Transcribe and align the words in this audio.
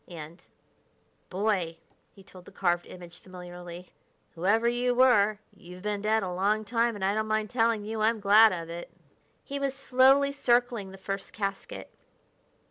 And, 0.07 0.43
"Boy," 1.29 1.77
he 2.09 2.23
told 2.23 2.45
the 2.45 2.51
carved 2.51 2.87
image 2.87 3.19
familiarly, 3.19 3.91
"whoever 4.33 4.67
you 4.67 4.95
were, 4.95 5.37
you've 5.55 5.83
been 5.83 6.01
dead 6.01 6.23
a 6.23 6.33
long 6.33 6.65
time, 6.65 6.95
and 6.95 7.05
I 7.05 7.13
don't 7.13 7.27
mind 7.27 7.51
telling 7.51 7.85
you 7.85 8.01
I'm 8.01 8.19
glad 8.19 8.51
of 8.51 8.67
it." 8.67 8.89
He 9.43 9.59
was 9.59 9.75
slowly 9.75 10.31
circling 10.31 10.89
the 10.89 10.97
first 10.97 11.33
casket. 11.33 11.91